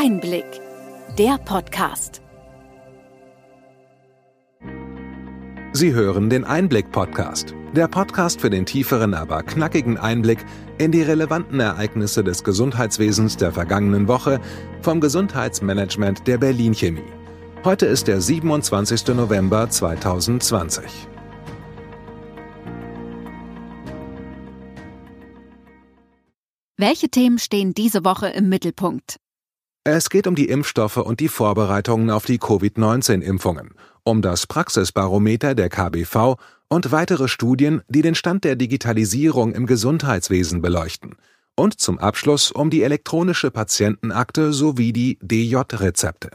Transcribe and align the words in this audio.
Einblick, 0.00 0.60
der 1.18 1.38
Podcast. 1.38 2.22
Sie 5.72 5.92
hören 5.92 6.30
den 6.30 6.44
Einblick-Podcast, 6.44 7.52
der 7.74 7.88
Podcast 7.88 8.40
für 8.40 8.48
den 8.48 8.64
tieferen, 8.64 9.12
aber 9.12 9.42
knackigen 9.42 9.98
Einblick 9.98 10.38
in 10.78 10.92
die 10.92 11.02
relevanten 11.02 11.58
Ereignisse 11.58 12.22
des 12.22 12.44
Gesundheitswesens 12.44 13.38
der 13.38 13.50
vergangenen 13.50 14.06
Woche 14.06 14.40
vom 14.82 15.00
Gesundheitsmanagement 15.00 16.28
der 16.28 16.38
Berlin 16.38 16.74
Chemie. 16.74 17.02
Heute 17.64 17.86
ist 17.86 18.06
der 18.06 18.20
27. 18.20 19.08
November 19.16 19.68
2020. 19.68 20.84
Welche 26.76 27.08
Themen 27.08 27.40
stehen 27.40 27.74
diese 27.74 28.04
Woche 28.04 28.28
im 28.28 28.48
Mittelpunkt? 28.48 29.18
Es 29.90 30.10
geht 30.10 30.26
um 30.26 30.34
die 30.34 30.50
Impfstoffe 30.50 30.98
und 30.98 31.18
die 31.18 31.28
Vorbereitungen 31.28 32.10
auf 32.10 32.26
die 32.26 32.36
Covid-19-Impfungen, 32.36 33.70
um 34.04 34.20
das 34.20 34.46
Praxisbarometer 34.46 35.54
der 35.54 35.70
KBV 35.70 36.36
und 36.68 36.92
weitere 36.92 37.26
Studien, 37.26 37.80
die 37.88 38.02
den 38.02 38.14
Stand 38.14 38.44
der 38.44 38.54
Digitalisierung 38.54 39.52
im 39.52 39.64
Gesundheitswesen 39.64 40.60
beleuchten. 40.60 41.16
Und 41.56 41.80
zum 41.80 41.98
Abschluss 41.98 42.52
um 42.52 42.68
die 42.68 42.82
elektronische 42.82 43.50
Patientenakte 43.50 44.52
sowie 44.52 44.92
die 44.92 45.18
DJ-Rezepte. 45.22 46.32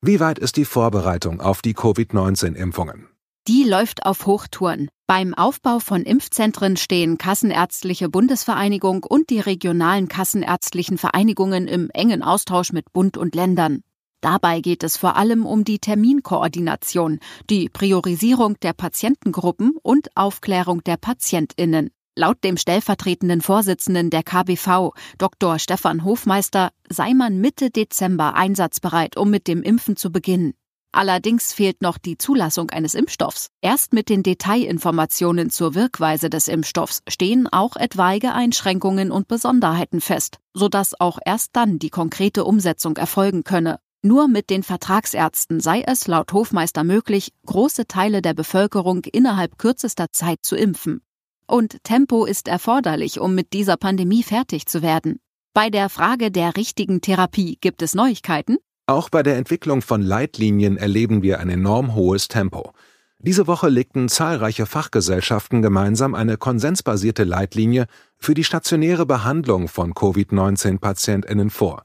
Wie 0.00 0.18
weit 0.18 0.38
ist 0.38 0.56
die 0.56 0.64
Vorbereitung 0.64 1.42
auf 1.42 1.60
die 1.60 1.74
Covid-19-Impfungen? 1.74 3.06
Die 3.48 3.64
läuft 3.64 4.06
auf 4.06 4.24
Hochtouren. 4.24 4.88
Beim 5.10 5.32
Aufbau 5.32 5.78
von 5.78 6.02
Impfzentren 6.02 6.76
stehen 6.76 7.16
Kassenärztliche 7.16 8.10
Bundesvereinigung 8.10 9.04
und 9.04 9.30
die 9.30 9.40
regionalen 9.40 10.06
kassenärztlichen 10.06 10.98
Vereinigungen 10.98 11.66
im 11.66 11.88
engen 11.94 12.22
Austausch 12.22 12.74
mit 12.74 12.92
Bund 12.92 13.16
und 13.16 13.34
Ländern. 13.34 13.82
Dabei 14.20 14.60
geht 14.60 14.82
es 14.82 14.98
vor 14.98 15.16
allem 15.16 15.46
um 15.46 15.64
die 15.64 15.78
Terminkoordination, 15.78 17.20
die 17.48 17.70
Priorisierung 17.70 18.60
der 18.60 18.74
Patientengruppen 18.74 19.78
und 19.82 20.14
Aufklärung 20.14 20.84
der 20.84 20.98
Patientinnen. 20.98 21.88
Laut 22.14 22.44
dem 22.44 22.58
stellvertretenden 22.58 23.40
Vorsitzenden 23.40 24.10
der 24.10 24.22
KBV, 24.22 24.92
Dr. 25.16 25.58
Stefan 25.58 26.04
Hofmeister, 26.04 26.68
sei 26.90 27.14
man 27.14 27.40
Mitte 27.40 27.70
Dezember 27.70 28.34
einsatzbereit, 28.34 29.16
um 29.16 29.30
mit 29.30 29.48
dem 29.48 29.62
Impfen 29.62 29.96
zu 29.96 30.12
beginnen. 30.12 30.52
Allerdings 30.98 31.52
fehlt 31.52 31.80
noch 31.80 31.96
die 31.96 32.18
Zulassung 32.18 32.70
eines 32.70 32.96
Impfstoffs. 32.96 33.50
Erst 33.60 33.92
mit 33.92 34.08
den 34.08 34.24
Detailinformationen 34.24 35.48
zur 35.48 35.76
Wirkweise 35.76 36.28
des 36.28 36.48
Impfstoffs 36.48 37.02
stehen 37.06 37.46
auch 37.46 37.76
etwaige 37.76 38.32
Einschränkungen 38.32 39.12
und 39.12 39.28
Besonderheiten 39.28 40.00
fest, 40.00 40.38
sodass 40.54 40.98
auch 40.98 41.20
erst 41.24 41.50
dann 41.52 41.78
die 41.78 41.90
konkrete 41.90 42.44
Umsetzung 42.44 42.96
erfolgen 42.96 43.44
könne. 43.44 43.78
Nur 44.02 44.26
mit 44.26 44.50
den 44.50 44.64
Vertragsärzten 44.64 45.60
sei 45.60 45.84
es 45.86 46.08
laut 46.08 46.32
Hofmeister 46.32 46.82
möglich, 46.82 47.32
große 47.46 47.86
Teile 47.86 48.20
der 48.20 48.34
Bevölkerung 48.34 49.04
innerhalb 49.04 49.56
kürzester 49.56 50.10
Zeit 50.10 50.40
zu 50.42 50.56
impfen. 50.56 51.02
Und 51.46 51.76
Tempo 51.84 52.24
ist 52.24 52.48
erforderlich, 52.48 53.20
um 53.20 53.36
mit 53.36 53.52
dieser 53.52 53.76
Pandemie 53.76 54.24
fertig 54.24 54.66
zu 54.66 54.82
werden. 54.82 55.20
Bei 55.54 55.70
der 55.70 55.90
Frage 55.90 56.32
der 56.32 56.56
richtigen 56.56 57.00
Therapie 57.00 57.56
gibt 57.60 57.82
es 57.82 57.94
Neuigkeiten? 57.94 58.56
Auch 58.88 59.10
bei 59.10 59.22
der 59.22 59.36
Entwicklung 59.36 59.82
von 59.82 60.00
Leitlinien 60.00 60.78
erleben 60.78 61.20
wir 61.20 61.40
ein 61.40 61.50
enorm 61.50 61.94
hohes 61.94 62.28
Tempo. 62.28 62.72
Diese 63.18 63.46
Woche 63.46 63.68
legten 63.68 64.08
zahlreiche 64.08 64.64
Fachgesellschaften 64.64 65.60
gemeinsam 65.60 66.14
eine 66.14 66.38
konsensbasierte 66.38 67.24
Leitlinie 67.24 67.84
für 68.16 68.32
die 68.32 68.44
stationäre 68.44 69.04
Behandlung 69.04 69.68
von 69.68 69.92
Covid-19-Patientinnen 69.92 71.50
vor. 71.50 71.82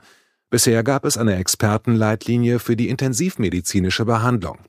Bisher 0.49 0.81
gab 0.81 1.03
es 1.03 1.17
eine 1.17 1.35
Expertenleitlinie 1.35 2.59
für 2.59 2.77
die 2.77 2.87
intensivmedizinische 2.87 4.05
Behandlung. 4.05 4.59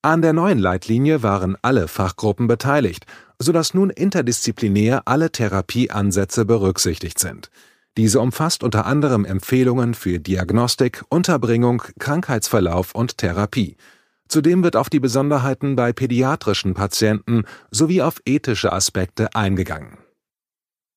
An 0.00 0.22
der 0.22 0.32
neuen 0.32 0.60
Leitlinie 0.60 1.24
waren 1.24 1.56
alle 1.60 1.88
Fachgruppen 1.88 2.46
beteiligt, 2.46 3.04
sodass 3.40 3.74
nun 3.74 3.90
interdisziplinär 3.90 5.02
alle 5.06 5.32
Therapieansätze 5.32 6.44
berücksichtigt 6.44 7.18
sind. 7.18 7.50
Diese 7.96 8.20
umfasst 8.20 8.64
unter 8.64 8.86
anderem 8.86 9.24
Empfehlungen 9.24 9.94
für 9.94 10.18
Diagnostik, 10.18 11.04
Unterbringung, 11.08 11.82
Krankheitsverlauf 11.98 12.94
und 12.94 13.18
Therapie. 13.18 13.76
Zudem 14.26 14.64
wird 14.64 14.74
auf 14.74 14.90
die 14.90 15.00
Besonderheiten 15.00 15.76
bei 15.76 15.92
pädiatrischen 15.92 16.74
Patienten 16.74 17.44
sowie 17.70 18.02
auf 18.02 18.20
ethische 18.24 18.72
Aspekte 18.72 19.34
eingegangen. 19.34 19.98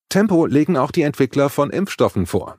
Tempo 0.10 0.46
legen 0.46 0.78
auch 0.78 0.92
die 0.92 1.02
Entwickler 1.04 1.50
von 1.50 1.70
Impfstoffen 1.70 2.26
vor. 2.26 2.58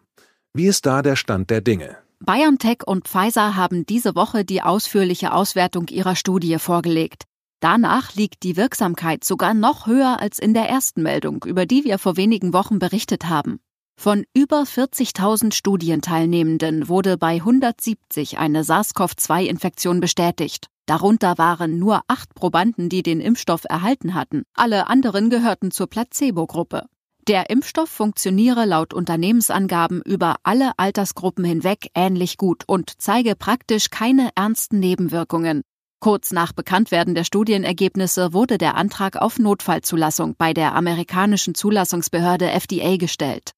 Wie 0.53 0.67
ist 0.67 0.87
da 0.87 1.03
der 1.03 1.17
Stand 1.17 1.51
der 1.51 1.61
Dinge? 1.61 1.97
BioNTech 2.21 2.87
und 2.87 3.09
Pfizer 3.09 3.57
haben 3.57 3.87
diese 3.87 4.15
Woche 4.15 4.45
die 4.45 4.63
ausführliche 4.63 5.33
Auswertung 5.33 5.89
ihrer 5.89 6.15
Studie 6.15 6.59
vorgelegt. 6.59 7.25
Danach 7.61 8.15
liegt 8.15 8.43
die 8.45 8.57
Wirksamkeit 8.57 9.25
sogar 9.25 9.55
noch 9.55 9.87
höher 9.87 10.21
als 10.21 10.39
in 10.39 10.55
der 10.55 10.69
ersten 10.69 11.03
Meldung, 11.03 11.45
über 11.45 11.67
die 11.67 11.85
wir 11.85 11.99
vor 11.99 12.17
wenigen 12.17 12.53
Wochen 12.53 12.79
berichtet 12.79 13.29
haben. 13.29 13.59
Von 14.01 14.23
über 14.33 14.63
40.000 14.63 15.53
Studienteilnehmenden 15.53 16.89
wurde 16.89 17.19
bei 17.19 17.35
170 17.35 18.39
eine 18.39 18.63
SARS-CoV-2-Infektion 18.63 19.99
bestätigt. 19.99 20.69
Darunter 20.87 21.37
waren 21.37 21.81
nur 21.81 22.03
acht 22.07 22.33
Probanden, 22.37 22.89
die 22.91 23.03
den 23.03 23.21
Impfstoff 23.21 23.65
erhalten 23.69 24.15
hatten. 24.15 24.45
Alle 24.55 24.87
anderen 24.87 25.31
gehörten 25.31 25.73
zur 25.73 25.89
Placebo-Gruppe. 25.89 26.85
Der 27.27 27.51
Impfstoff 27.51 27.89
funktioniere 27.89 28.67
laut 28.67 28.95
Unternehmensangaben 28.95 30.01
über 30.03 30.37
alle 30.45 30.71
Altersgruppen 30.77 31.45
hinweg 31.45 31.91
ähnlich 31.97 32.37
gut 32.37 32.63
und 32.69 32.93
zeige 32.99 33.35
praktisch 33.35 33.91
keine 33.91 34.31
ernsten 34.37 34.79
Nebenwirkungen. 34.79 35.63
Kurz 35.99 36.31
nach 36.31 36.53
Bekanntwerden 36.53 37.17
der 37.17 37.25
Studienergebnisse 37.25 38.33
wurde 38.33 38.59
der 38.59 38.77
Antrag 38.77 39.17
auf 39.17 39.41
Notfallzulassung 39.41 40.37
bei 40.39 40.55
der 40.55 40.77
amerikanischen 40.77 41.57
Zulassungsbehörde 41.57 42.49
FDA 42.49 42.97
gestellt. 42.97 43.55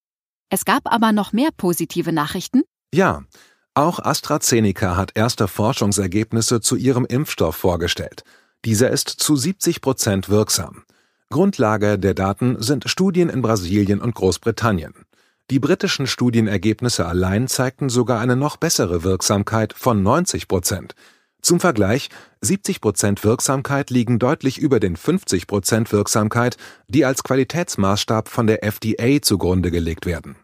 Es 0.53 0.65
gab 0.65 0.81
aber 0.83 1.13
noch 1.13 1.31
mehr 1.31 1.49
positive 1.55 2.11
Nachrichten? 2.11 2.63
Ja, 2.93 3.23
auch 3.73 3.99
AstraZeneca 3.99 4.97
hat 4.97 5.11
erste 5.15 5.47
Forschungsergebnisse 5.47 6.59
zu 6.59 6.75
ihrem 6.75 7.05
Impfstoff 7.05 7.55
vorgestellt. 7.55 8.25
Dieser 8.65 8.89
ist 8.89 9.07
zu 9.07 9.37
70 9.37 9.79
Prozent 9.79 10.27
wirksam. 10.27 10.83
Grundlage 11.29 11.97
der 11.97 12.13
Daten 12.13 12.61
sind 12.61 12.89
Studien 12.89 13.29
in 13.29 13.41
Brasilien 13.41 14.01
und 14.01 14.13
Großbritannien. 14.13 14.93
Die 15.49 15.59
britischen 15.59 16.05
Studienergebnisse 16.05 17.05
allein 17.05 17.47
zeigten 17.47 17.87
sogar 17.87 18.19
eine 18.19 18.35
noch 18.35 18.57
bessere 18.57 19.03
Wirksamkeit 19.03 19.71
von 19.71 20.03
90 20.03 20.49
Prozent. 20.49 20.95
Zum 21.41 21.59
Vergleich, 21.59 22.09
70 22.41 22.81
Prozent 22.81 23.23
Wirksamkeit 23.23 23.89
liegen 23.89 24.19
deutlich 24.19 24.59
über 24.59 24.79
den 24.79 24.95
50 24.95 25.47
Prozent 25.47 25.91
Wirksamkeit, 25.91 26.57
die 26.87 27.03
als 27.03 27.23
Qualitätsmaßstab 27.23 28.29
von 28.29 28.47
der 28.47 28.63
FDA 28.63 29.21
zugrunde 29.21 29.71
gelegt 29.71 30.05
werden. 30.05 30.35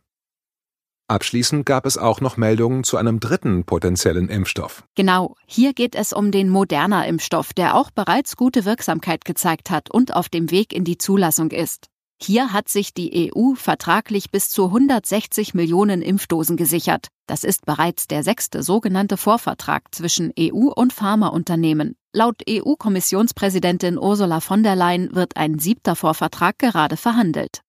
Abschließend 1.10 1.66
gab 1.66 1.86
es 1.86 1.98
auch 1.98 2.20
noch 2.20 2.36
Meldungen 2.36 2.84
zu 2.84 2.98
einem 2.98 3.22
dritten 3.22 3.64
potenziellen 3.64 4.28
Impfstoff. 4.28 4.84
Genau, 4.96 5.36
hier 5.46 5.74
geht 5.74 5.96
es 5.96 6.12
um 6.12 6.32
den 6.32 6.50
Moderna-Impfstoff, 6.50 7.54
der 7.54 7.76
auch 7.76 7.92
bereits 7.92 8.36
gute 8.36 8.66
Wirksamkeit 8.66 9.24
gezeigt 9.24 9.70
hat 9.70 9.90
und 9.90 10.14
auf 10.14 10.28
dem 10.28 10.52
Weg 10.52 10.74
in 10.74 10.84
die 10.84 10.98
Zulassung 10.98 11.52
ist. 11.52 11.88
Hier 12.20 12.52
hat 12.52 12.68
sich 12.68 12.96
die 12.96 13.32
EU 13.32 13.54
vertraglich 13.54 14.32
bis 14.32 14.50
zu 14.50 14.66
160 14.66 15.54
Millionen 15.54 16.02
Impfdosen 16.02 16.58
gesichert. 16.58 17.10
Das 17.28 17.44
ist 17.44 17.66
bereits 17.66 18.08
der 18.08 18.24
sechste 18.24 18.64
sogenannte 18.64 19.18
Vorvertrag 19.18 19.94
zwischen 19.94 20.34
EU 20.40 20.72
und 20.76 20.94
Pharmaunternehmen. 20.94 21.96
Laut 22.14 22.42
EU-Kommissionspräsidentin 22.50 24.00
Ursula 24.00 24.40
von 24.40 24.64
der 24.64 24.76
Leyen 24.76 25.14
wird 25.14 25.38
ein 25.38 25.60
siebter 25.60 25.96
Vorvertrag 25.96 26.58
gerade 26.58 26.98
verhandelt. 26.98 27.62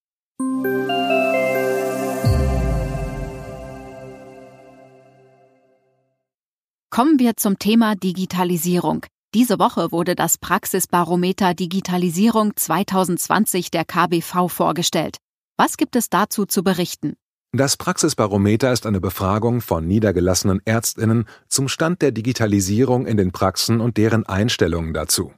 Kommen 6.90 7.18
wir 7.18 7.36
zum 7.36 7.58
Thema 7.58 7.96
Digitalisierung. 7.96 9.04
Diese 9.38 9.60
Woche 9.60 9.92
wurde 9.92 10.16
das 10.16 10.36
Praxisbarometer 10.36 11.54
Digitalisierung 11.54 12.56
2020 12.56 13.70
der 13.70 13.84
KBV 13.84 14.48
vorgestellt. 14.48 15.18
Was 15.56 15.76
gibt 15.76 15.94
es 15.94 16.10
dazu 16.10 16.44
zu 16.44 16.64
berichten? 16.64 17.14
Das 17.52 17.76
Praxisbarometer 17.76 18.72
ist 18.72 18.84
eine 18.84 18.98
Befragung 18.98 19.60
von 19.60 19.86
niedergelassenen 19.86 20.60
Ärztinnen 20.64 21.28
zum 21.46 21.68
Stand 21.68 22.02
der 22.02 22.10
Digitalisierung 22.10 23.06
in 23.06 23.16
den 23.16 23.30
Praxen 23.30 23.80
und 23.80 23.96
deren 23.96 24.26
Einstellungen 24.26 24.92
dazu. 24.92 25.32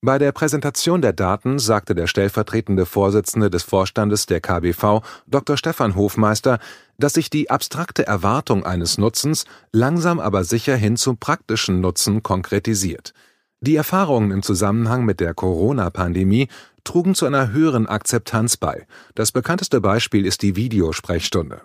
Bei 0.00 0.18
der 0.18 0.30
Präsentation 0.30 1.02
der 1.02 1.12
Daten 1.12 1.58
sagte 1.58 1.96
der 1.96 2.06
stellvertretende 2.06 2.86
Vorsitzende 2.86 3.50
des 3.50 3.64
Vorstandes 3.64 4.26
der 4.26 4.40
KBV, 4.40 5.00
Dr. 5.26 5.56
Stefan 5.56 5.96
Hofmeister, 5.96 6.60
dass 6.98 7.14
sich 7.14 7.30
die 7.30 7.50
abstrakte 7.50 8.06
Erwartung 8.06 8.64
eines 8.64 8.96
Nutzens 8.96 9.44
langsam 9.72 10.20
aber 10.20 10.44
sicher 10.44 10.76
hin 10.76 10.96
zum 10.96 11.18
praktischen 11.18 11.80
Nutzen 11.80 12.22
konkretisiert. 12.22 13.12
Die 13.62 13.76
Erfahrungen 13.76 14.30
im 14.30 14.42
Zusammenhang 14.42 15.04
mit 15.04 15.20
der 15.20 15.34
Corona-Pandemie 15.34 16.48
trugen 16.82 17.14
zu 17.14 17.26
einer 17.26 17.52
höheren 17.52 17.86
Akzeptanz 17.86 18.56
bei. 18.56 18.86
Das 19.14 19.32
bekannteste 19.32 19.82
Beispiel 19.82 20.24
ist 20.24 20.40
die 20.40 20.56
Videosprechstunde. 20.56 21.60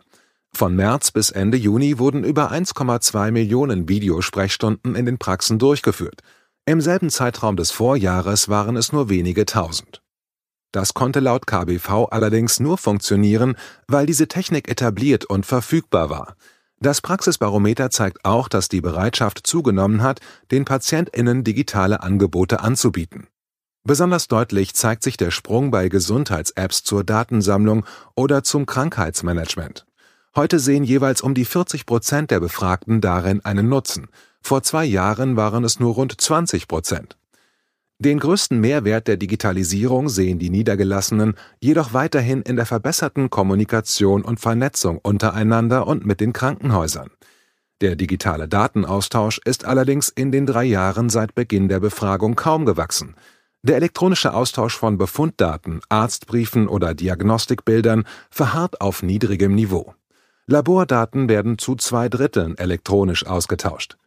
Von 0.53 0.75
März 0.75 1.11
bis 1.11 1.31
Ende 1.31 1.57
Juni 1.57 1.97
wurden 1.97 2.25
über 2.25 2.51
1,2 2.51 3.31
Millionen 3.31 3.87
Videosprechstunden 3.87 4.95
in 4.95 5.05
den 5.05 5.17
Praxen 5.17 5.57
durchgeführt. 5.57 6.21
Im 6.65 6.81
selben 6.81 7.09
Zeitraum 7.09 7.55
des 7.55 7.71
Vorjahres 7.71 8.49
waren 8.49 8.75
es 8.75 8.91
nur 8.91 9.07
wenige 9.07 9.45
tausend. 9.45 10.01
Das 10.73 10.93
konnte 10.93 11.21
laut 11.21 11.47
KBV 11.47 12.09
allerdings 12.11 12.59
nur 12.59 12.77
funktionieren, 12.77 13.55
weil 13.87 14.05
diese 14.05 14.27
Technik 14.27 14.67
etabliert 14.67 15.23
und 15.23 15.45
verfügbar 15.45 16.09
war. 16.09 16.35
Das 16.79 17.01
Praxisbarometer 17.01 17.89
zeigt 17.89 18.25
auch, 18.25 18.47
dass 18.47 18.67
die 18.67 18.81
Bereitschaft 18.81 19.47
zugenommen 19.47 20.03
hat, 20.03 20.19
den 20.51 20.65
PatientInnen 20.65 21.43
digitale 21.43 22.03
Angebote 22.03 22.59
anzubieten. 22.59 23.27
Besonders 23.83 24.27
deutlich 24.27 24.73
zeigt 24.73 25.03
sich 25.03 25.15
der 25.15 25.31
Sprung 25.31 25.71
bei 25.71 25.89
Gesundheits-Apps 25.89 26.83
zur 26.83 27.03
Datensammlung 27.03 27.85
oder 28.15 28.43
zum 28.43 28.65
Krankheitsmanagement. 28.65 29.85
Heute 30.35 30.59
sehen 30.59 30.83
jeweils 30.83 31.21
um 31.21 31.33
die 31.33 31.45
40 31.45 31.85
Prozent 31.85 32.31
der 32.31 32.39
Befragten 32.39 32.99
darin 32.99 33.45
einen 33.45 33.69
Nutzen. 33.69 34.07
Vor 34.41 34.63
zwei 34.63 34.83
Jahren 34.83 35.37
waren 35.37 35.63
es 35.63 35.79
nur 35.79 35.93
rund 35.93 36.19
20 36.19 36.67
Prozent. 36.67 37.15
Den 37.97 38.19
größten 38.19 38.59
Mehrwert 38.59 39.07
der 39.07 39.15
Digitalisierung 39.15 40.09
sehen 40.09 40.37
die 40.37 40.49
Niedergelassenen 40.49 41.35
jedoch 41.61 41.93
weiterhin 41.93 42.41
in 42.41 42.57
der 42.57 42.65
verbesserten 42.65 43.29
Kommunikation 43.29 44.21
und 44.21 44.41
Vernetzung 44.41 44.97
untereinander 44.97 45.87
und 45.87 46.05
mit 46.05 46.19
den 46.19 46.33
Krankenhäusern. 46.33 47.09
Der 47.79 47.95
digitale 47.95 48.49
Datenaustausch 48.49 49.39
ist 49.45 49.63
allerdings 49.63 50.09
in 50.09 50.33
den 50.33 50.45
drei 50.45 50.65
Jahren 50.65 51.09
seit 51.09 51.35
Beginn 51.35 51.69
der 51.69 51.79
Befragung 51.79 52.35
kaum 52.35 52.65
gewachsen. 52.65 53.15
Der 53.63 53.77
elektronische 53.77 54.33
Austausch 54.33 54.77
von 54.77 54.97
Befunddaten, 54.97 55.79
Arztbriefen 55.87 56.67
oder 56.67 56.93
Diagnostikbildern 56.93 58.03
verharrt 58.29 58.81
auf 58.81 59.03
niedrigem 59.03 59.55
Niveau. 59.55 59.93
Labordaten 60.47 61.29
werden 61.29 61.57
zu 61.57 61.75
zwei 61.75 62.09
Dritteln 62.09 62.57
elektronisch 62.57 63.25
ausgetauscht. 63.25 63.97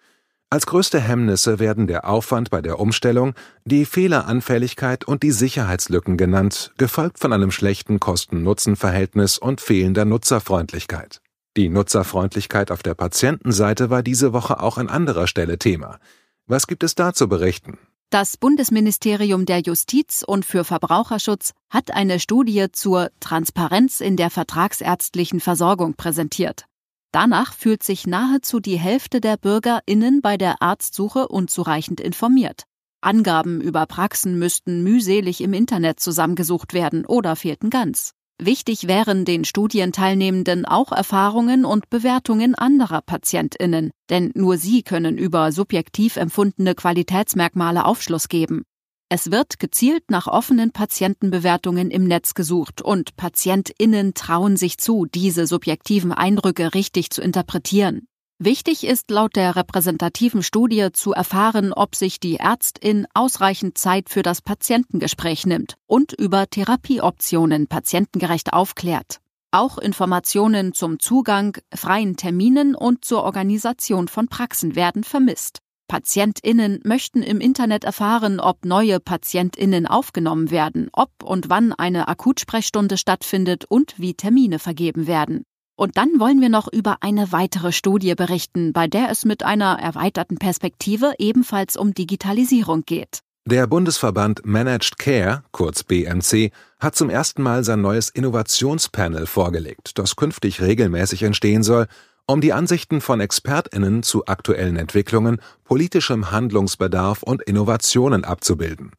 Als 0.50 0.64
größte 0.64 0.98
Hemmnisse 0.98 1.58
werden 1.58 1.86
der 1.86 2.08
Aufwand 2.08 2.48
bei 2.48 2.62
der 2.62 2.80
Umstellung, 2.80 3.34
die 3.66 3.84
Fehleranfälligkeit 3.84 5.04
und 5.04 5.22
die 5.22 5.30
Sicherheitslücken 5.30 6.16
genannt, 6.16 6.72
gefolgt 6.78 7.18
von 7.18 7.34
einem 7.34 7.50
schlechten 7.50 8.00
Kosten-Nutzen-Verhältnis 8.00 9.36
und 9.36 9.60
fehlender 9.60 10.06
Nutzerfreundlichkeit. 10.06 11.20
Die 11.58 11.68
Nutzerfreundlichkeit 11.68 12.70
auf 12.70 12.82
der 12.82 12.94
Patientenseite 12.94 13.90
war 13.90 14.02
diese 14.02 14.32
Woche 14.32 14.60
auch 14.60 14.78
an 14.78 14.88
anderer 14.88 15.26
Stelle 15.26 15.58
Thema. 15.58 15.98
Was 16.46 16.66
gibt 16.66 16.82
es 16.82 16.94
da 16.94 17.12
zu 17.12 17.28
berichten? 17.28 17.76
Das 18.08 18.38
Bundesministerium 18.38 19.44
der 19.44 19.60
Justiz 19.60 20.24
und 20.26 20.46
für 20.46 20.64
Verbraucherschutz 20.64 21.52
hat 21.68 21.90
eine 21.90 22.20
Studie 22.20 22.68
zur 22.72 23.10
Transparenz 23.20 24.00
in 24.00 24.16
der 24.16 24.30
vertragsärztlichen 24.30 25.40
Versorgung 25.40 25.92
präsentiert. 25.92 26.67
Danach 27.12 27.54
fühlt 27.54 27.82
sich 27.82 28.06
nahezu 28.06 28.60
die 28.60 28.78
Hälfte 28.78 29.20
der 29.20 29.36
BürgerInnen 29.36 30.20
bei 30.20 30.36
der 30.36 30.60
Arztsuche 30.60 31.28
unzureichend 31.28 32.00
informiert. 32.00 32.64
Angaben 33.00 33.60
über 33.60 33.86
Praxen 33.86 34.38
müssten 34.38 34.82
mühselig 34.82 35.40
im 35.40 35.52
Internet 35.52 36.00
zusammengesucht 36.00 36.74
werden 36.74 37.06
oder 37.06 37.36
fehlten 37.36 37.70
ganz. 37.70 38.12
Wichtig 38.40 38.86
wären 38.86 39.24
den 39.24 39.44
Studienteilnehmenden 39.44 40.64
auch 40.64 40.92
Erfahrungen 40.92 41.64
und 41.64 41.90
Bewertungen 41.90 42.54
anderer 42.54 43.00
PatientInnen, 43.02 43.90
denn 44.10 44.30
nur 44.34 44.58
sie 44.58 44.82
können 44.82 45.18
über 45.18 45.50
subjektiv 45.50 46.16
empfundene 46.16 46.74
Qualitätsmerkmale 46.76 47.84
Aufschluss 47.84 48.28
geben. 48.28 48.62
Es 49.10 49.30
wird 49.30 49.58
gezielt 49.58 50.10
nach 50.10 50.26
offenen 50.26 50.70
Patientenbewertungen 50.70 51.90
im 51.90 52.04
Netz 52.04 52.34
gesucht 52.34 52.82
und 52.82 53.16
PatientInnen 53.16 54.12
trauen 54.12 54.58
sich 54.58 54.76
zu, 54.76 55.06
diese 55.06 55.46
subjektiven 55.46 56.12
Eindrücke 56.12 56.74
richtig 56.74 57.08
zu 57.08 57.22
interpretieren. 57.22 58.06
Wichtig 58.38 58.84
ist 58.84 59.10
laut 59.10 59.34
der 59.34 59.56
repräsentativen 59.56 60.42
Studie 60.42 60.90
zu 60.92 61.12
erfahren, 61.12 61.72
ob 61.72 61.96
sich 61.96 62.20
die 62.20 62.36
Ärztin 62.36 63.06
ausreichend 63.14 63.78
Zeit 63.78 64.10
für 64.10 64.22
das 64.22 64.42
Patientengespräch 64.42 65.46
nimmt 65.46 65.76
und 65.86 66.12
über 66.12 66.46
Therapieoptionen 66.46 67.66
patientengerecht 67.66 68.52
aufklärt. 68.52 69.20
Auch 69.50 69.78
Informationen 69.78 70.74
zum 70.74 71.00
Zugang, 71.00 71.56
freien 71.74 72.16
Terminen 72.16 72.74
und 72.74 73.06
zur 73.06 73.24
Organisation 73.24 74.06
von 74.06 74.28
Praxen 74.28 74.76
werden 74.76 75.02
vermisst. 75.02 75.60
PatientInnen 75.88 76.80
möchten 76.84 77.22
im 77.22 77.40
Internet 77.40 77.82
erfahren, 77.82 78.38
ob 78.38 78.64
neue 78.64 79.00
PatientInnen 79.00 79.86
aufgenommen 79.86 80.50
werden, 80.50 80.90
ob 80.92 81.10
und 81.24 81.48
wann 81.48 81.72
eine 81.72 82.06
Akutsprechstunde 82.06 82.98
stattfindet 82.98 83.64
und 83.64 83.94
wie 83.96 84.14
Termine 84.14 84.58
vergeben 84.58 85.06
werden. 85.06 85.44
Und 85.76 85.96
dann 85.96 86.10
wollen 86.18 86.40
wir 86.40 86.48
noch 86.50 86.70
über 86.70 86.98
eine 87.00 87.32
weitere 87.32 87.72
Studie 87.72 88.14
berichten, 88.14 88.72
bei 88.72 88.86
der 88.86 89.10
es 89.10 89.24
mit 89.24 89.44
einer 89.44 89.78
erweiterten 89.78 90.36
Perspektive 90.36 91.14
ebenfalls 91.18 91.76
um 91.76 91.94
Digitalisierung 91.94 92.82
geht. 92.84 93.20
Der 93.46 93.66
Bundesverband 93.66 94.44
Managed 94.44 94.98
Care, 94.98 95.42
kurz 95.52 95.82
BMC, 95.82 96.50
hat 96.78 96.96
zum 96.96 97.08
ersten 97.08 97.42
Mal 97.42 97.64
sein 97.64 97.80
neues 97.80 98.10
Innovationspanel 98.10 99.26
vorgelegt, 99.26 99.98
das 99.98 100.16
künftig 100.16 100.60
regelmäßig 100.60 101.22
entstehen 101.22 101.62
soll 101.62 101.86
um 102.30 102.42
die 102.42 102.52
Ansichten 102.52 103.00
von 103.00 103.20
Expertinnen 103.20 104.02
zu 104.02 104.26
aktuellen 104.26 104.76
Entwicklungen, 104.76 105.40
politischem 105.64 106.30
Handlungsbedarf 106.30 107.22
und 107.22 107.42
Innovationen 107.42 108.24
abzubilden. 108.24 108.92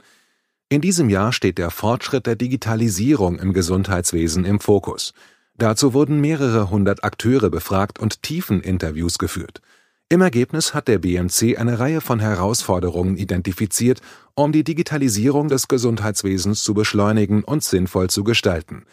In 0.68 0.82
diesem 0.82 1.10
Jahr 1.10 1.32
steht 1.32 1.60
der 1.60 1.70
Fortschritt 1.70 2.26
der 2.26 2.36
Digitalisierung 2.36 3.38
im 3.38 3.54
Gesundheitswesen 3.54 4.46
im 4.46 4.60
Fokus. 4.60 5.14
Dazu 5.56 5.94
wurden 5.94 6.20
mehrere 6.20 6.72
hundert 6.72 7.04
Akteure 7.04 7.52
befragt 7.52 8.00
und 8.00 8.24
tiefen 8.24 8.62
Interviews 8.62 9.20
geführt. 9.20 9.62
Im 10.10 10.22
Ergebnis 10.22 10.74
hat 10.74 10.88
der 10.88 10.98
BMC 10.98 11.60
eine 11.60 11.78
Reihe 11.78 12.02
von 12.02 12.20
Herausforderungen 12.20 13.16
identifiziert, 13.16 14.02
um 14.34 14.52
die 14.52 14.64
Digitalisierung 14.64 15.50
des 15.50 15.68
Gesundheitswesens 15.68 16.64
zu 16.64 16.74
beschleunigen 16.74 17.44
und 17.44 17.64
sinnvoll 17.64 18.10
zu 18.10 18.24
gestalten 18.24 18.86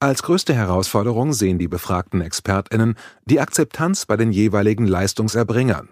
als 0.00 0.22
größte 0.22 0.54
Herausforderung 0.54 1.32
sehen 1.32 1.58
die 1.58 1.68
befragten 1.68 2.22
ExpertInnen 2.22 2.96
die 3.26 3.40
Akzeptanz 3.40 4.06
bei 4.06 4.16
den 4.16 4.32
jeweiligen 4.32 4.86
Leistungserbringern. 4.86 5.90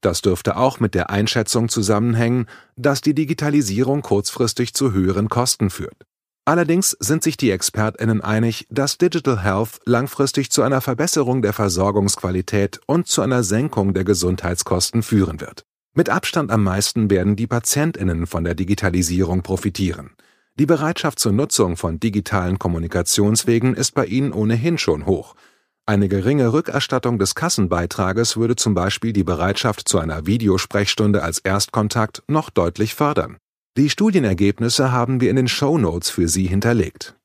Das 0.00 0.22
dürfte 0.22 0.56
auch 0.56 0.80
mit 0.80 0.94
der 0.94 1.10
Einschätzung 1.10 1.68
zusammenhängen, 1.68 2.46
dass 2.76 3.02
die 3.02 3.14
Digitalisierung 3.14 4.00
kurzfristig 4.00 4.72
zu 4.72 4.92
höheren 4.92 5.28
Kosten 5.28 5.68
führt. 5.68 6.06
Allerdings 6.46 6.96
sind 7.00 7.22
sich 7.22 7.36
die 7.36 7.50
ExpertInnen 7.50 8.22
einig, 8.22 8.66
dass 8.70 8.96
Digital 8.96 9.42
Health 9.42 9.78
langfristig 9.84 10.50
zu 10.50 10.62
einer 10.62 10.80
Verbesserung 10.80 11.42
der 11.42 11.52
Versorgungsqualität 11.52 12.80
und 12.86 13.08
zu 13.08 13.20
einer 13.20 13.44
Senkung 13.44 13.92
der 13.92 14.04
Gesundheitskosten 14.04 15.02
führen 15.02 15.40
wird. 15.40 15.64
Mit 15.94 16.08
Abstand 16.08 16.50
am 16.50 16.64
meisten 16.64 17.10
werden 17.10 17.36
die 17.36 17.46
PatientInnen 17.46 18.26
von 18.26 18.44
der 18.44 18.54
Digitalisierung 18.54 19.42
profitieren. 19.42 20.12
Die 20.60 20.66
Bereitschaft 20.66 21.18
zur 21.18 21.32
Nutzung 21.32 21.78
von 21.78 22.00
digitalen 22.00 22.58
Kommunikationswegen 22.58 23.72
ist 23.72 23.94
bei 23.94 24.04
ihnen 24.04 24.30
ohnehin 24.30 24.76
schon 24.76 25.06
hoch. 25.06 25.34
Eine 25.86 26.06
geringe 26.06 26.52
Rückerstattung 26.52 27.18
des 27.18 27.34
Kassenbeitrages 27.34 28.36
würde 28.36 28.56
zum 28.56 28.74
Beispiel 28.74 29.14
die 29.14 29.24
Bereitschaft 29.24 29.88
zu 29.88 29.98
einer 29.98 30.26
Videosprechstunde 30.26 31.22
als 31.22 31.38
Erstkontakt 31.38 32.22
noch 32.28 32.50
deutlich 32.50 32.94
fördern. 32.94 33.38
Die 33.78 33.88
Studienergebnisse 33.88 34.92
haben 34.92 35.22
wir 35.22 35.30
in 35.30 35.36
den 35.36 35.48
Show 35.48 35.78
Notes 35.78 36.10
für 36.10 36.28
Sie 36.28 36.46
hinterlegt. 36.46 37.16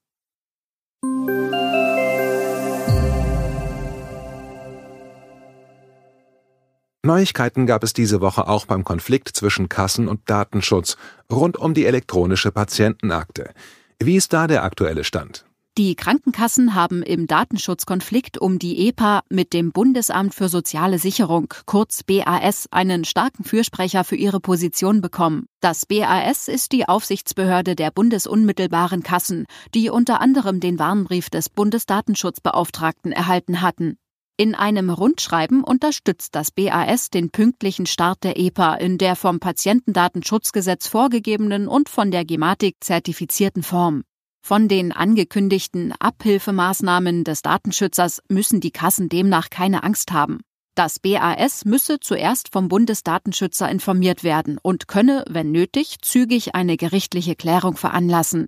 Neuigkeiten 7.06 7.68
gab 7.68 7.84
es 7.84 7.94
diese 7.94 8.20
Woche 8.20 8.48
auch 8.48 8.66
beim 8.66 8.84
Konflikt 8.84 9.30
zwischen 9.30 9.70
Kassen 9.70 10.08
und 10.08 10.30
Datenschutz 10.30 10.98
rund 11.32 11.56
um 11.56 11.74
die 11.74 11.86
elektronische 11.86 12.52
Patientenakte. 12.52 13.54
Wie 14.02 14.16
ist 14.16 14.34
da 14.34 14.48
der 14.48 14.64
aktuelle 14.64 15.04
Stand? 15.04 15.46
Die 15.78 15.96
Krankenkassen 15.96 16.74
haben 16.74 17.04
im 17.04 17.28
Datenschutzkonflikt 17.28 18.38
um 18.38 18.60
die 18.60 18.88
EPA 18.88 19.24
mit 19.30 19.52
dem 19.52 19.74
Bundesamt 19.74 20.34
für 20.34 20.48
soziale 20.48 21.00
Sicherung, 21.00 21.54
kurz 21.66 22.02
BAS, 22.02 22.70
einen 22.72 23.04
starken 23.04 23.44
Fürsprecher 23.44 24.06
für 24.06 24.16
ihre 24.16 24.40
Position 24.40 25.02
bekommen. 25.02 25.48
Das 25.60 25.86
BAS 25.86 26.48
ist 26.48 26.72
die 26.72 26.88
Aufsichtsbehörde 26.88 27.76
der 27.76 27.92
bundesunmittelbaren 27.92 29.04
Kassen, 29.04 29.46
die 29.74 29.90
unter 29.90 30.22
anderem 30.22 30.62
den 30.62 30.80
Warnbrief 30.80 31.30
des 31.30 31.50
Bundesdatenschutzbeauftragten 31.50 33.12
erhalten 33.12 33.62
hatten. 33.62 33.98
In 34.38 34.54
einem 34.54 34.90
Rundschreiben 34.90 35.64
unterstützt 35.64 36.36
das 36.36 36.52
BAS 36.52 37.10
den 37.10 37.30
pünktlichen 37.30 37.86
Start 37.86 38.26
der 38.26 38.38
EPA 38.38 38.76
in 38.76 38.98
der 38.98 39.16
vom 39.16 39.40
Patientendatenschutzgesetz 39.40 40.88
vorgegebenen 40.88 41.70
und 41.70 41.88
von 41.88 42.12
der 42.12 42.26
Gematik 42.26 42.76
zertifizierten 42.82 43.64
Form. 43.64 44.04
Von 44.42 44.68
den 44.68 44.92
angekündigten 44.92 45.94
Abhilfemaßnahmen 46.00 47.24
des 47.24 47.44
Datenschützers 47.44 48.22
müssen 48.28 48.60
die 48.60 48.72
Kassen 48.72 49.08
demnach 49.08 49.50
keine 49.50 49.84
Angst 49.84 50.12
haben. 50.12 50.42
Das 50.76 51.00
BAS 51.00 51.64
müsse 51.64 52.02
zuerst 52.02 52.52
vom 52.52 52.68
Bundesdatenschützer 52.68 53.72
informiert 53.72 54.26
werden 54.26 54.58
und 54.62 54.90
könne, 54.90 55.24
wenn 55.30 55.54
nötig, 55.54 56.02
zügig 56.02 56.56
eine 56.56 56.76
gerichtliche 56.76 57.38
Klärung 57.38 57.78
veranlassen. 57.78 58.48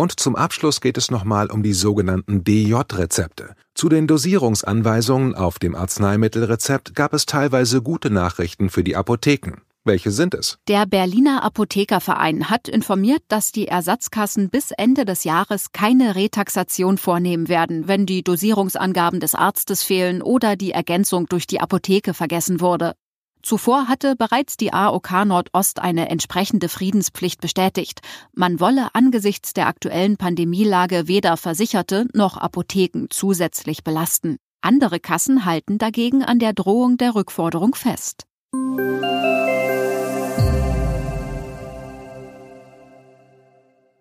Und 0.00 0.18
zum 0.18 0.34
Abschluss 0.34 0.80
geht 0.80 0.96
es 0.96 1.10
nochmal 1.10 1.50
um 1.50 1.62
die 1.62 1.74
sogenannten 1.74 2.42
DJ-Rezepte. 2.42 3.54
Zu 3.74 3.90
den 3.90 4.06
Dosierungsanweisungen 4.06 5.34
auf 5.34 5.58
dem 5.58 5.74
Arzneimittelrezept 5.74 6.94
gab 6.94 7.12
es 7.12 7.26
teilweise 7.26 7.82
gute 7.82 8.08
Nachrichten 8.08 8.70
für 8.70 8.82
die 8.82 8.96
Apotheken. 8.96 9.60
Welche 9.84 10.10
sind 10.10 10.32
es? 10.32 10.56
Der 10.68 10.86
Berliner 10.86 11.44
Apothekerverein 11.44 12.48
hat 12.48 12.66
informiert, 12.66 13.22
dass 13.28 13.52
die 13.52 13.68
Ersatzkassen 13.68 14.48
bis 14.48 14.70
Ende 14.70 15.04
des 15.04 15.24
Jahres 15.24 15.72
keine 15.72 16.14
Retaxation 16.14 16.96
vornehmen 16.96 17.50
werden, 17.50 17.86
wenn 17.86 18.06
die 18.06 18.22
Dosierungsangaben 18.22 19.20
des 19.20 19.34
Arztes 19.34 19.82
fehlen 19.82 20.22
oder 20.22 20.56
die 20.56 20.70
Ergänzung 20.70 21.26
durch 21.26 21.46
die 21.46 21.60
Apotheke 21.60 22.14
vergessen 22.14 22.62
wurde. 22.62 22.94
Zuvor 23.42 23.88
hatte 23.88 24.16
bereits 24.16 24.56
die 24.56 24.72
AOK 24.72 25.24
Nordost 25.24 25.78
eine 25.78 26.08
entsprechende 26.10 26.68
Friedenspflicht 26.68 27.40
bestätigt. 27.40 28.00
Man 28.32 28.60
wolle 28.60 28.94
angesichts 28.94 29.54
der 29.54 29.66
aktuellen 29.66 30.16
Pandemielage 30.16 31.08
weder 31.08 31.36
Versicherte 31.36 32.06
noch 32.12 32.36
Apotheken 32.36 33.06
zusätzlich 33.10 33.82
belasten. 33.82 34.36
Andere 34.60 35.00
Kassen 35.00 35.46
halten 35.46 35.78
dagegen 35.78 36.22
an 36.22 36.38
der 36.38 36.52
Drohung 36.52 36.98
der 36.98 37.14
Rückforderung 37.14 37.74
fest. 37.74 38.24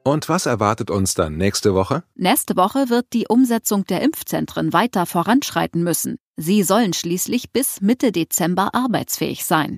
Und 0.04 0.28
was 0.28 0.46
erwartet 0.48 0.90
uns 0.90 1.14
dann 1.14 1.38
nächste 1.38 1.76
Woche? 1.76 2.04
Nächste 2.16 2.58
Woche 2.58 2.90
wird 2.90 3.14
die 3.14 3.28
Umsetzung 3.30 3.86
der 3.86 4.02
Impfzentren 4.02 4.74
weiter 4.74 5.06
voranschreiten 5.06 5.84
müssen. 5.84 6.18
Sie 6.42 6.64
sollen 6.64 6.94
schließlich 6.94 7.52
bis 7.52 7.82
Mitte 7.82 8.14
Dezember 8.14 8.74
arbeitsfähig 8.74 9.44
sein. 9.44 9.78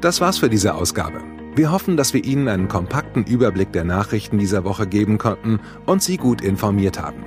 Das 0.00 0.22
war's 0.22 0.38
für 0.38 0.48
diese 0.48 0.74
Ausgabe. 0.74 1.22
Wir 1.54 1.70
hoffen, 1.70 1.98
dass 1.98 2.14
wir 2.14 2.24
Ihnen 2.24 2.48
einen 2.48 2.68
kompakten 2.68 3.24
Überblick 3.24 3.70
der 3.72 3.84
Nachrichten 3.84 4.38
dieser 4.38 4.64
Woche 4.64 4.86
geben 4.86 5.18
konnten 5.18 5.60
und 5.84 6.02
Sie 6.02 6.16
gut 6.16 6.40
informiert 6.40 6.98
haben. 6.98 7.22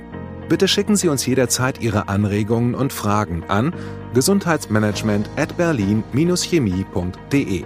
Bitte 0.48 0.66
schicken 0.66 0.96
Sie 0.96 1.06
uns 1.06 1.24
jederzeit 1.24 1.80
Ihre 1.80 2.08
Anregungen 2.08 2.74
und 2.74 2.92
Fragen 2.92 3.44
an 3.44 3.72
gesundheitsmanagement 4.12 5.30
at 5.36 5.56
berlin-chemie.de. 5.56 7.64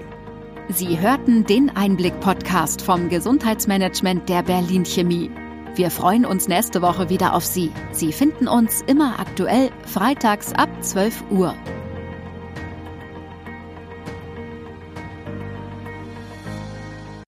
Sie 0.68 1.00
hörten 1.00 1.46
den 1.46 1.74
Einblick-Podcast 1.74 2.82
vom 2.82 3.08
Gesundheitsmanagement 3.08 4.28
der 4.28 4.42
Berlin 4.42 4.84
Chemie. 4.84 5.30
Wir 5.76 5.90
freuen 5.90 6.24
uns 6.24 6.48
nächste 6.48 6.80
Woche 6.80 7.10
wieder 7.10 7.34
auf 7.34 7.44
Sie. 7.44 7.70
Sie 7.92 8.10
finden 8.10 8.48
uns 8.48 8.82
immer 8.86 9.20
aktuell 9.20 9.70
freitags 9.84 10.54
ab 10.54 10.70
12 10.80 11.24
Uhr. 11.30 11.54